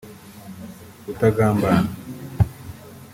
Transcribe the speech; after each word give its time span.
utagambana 1.11 1.71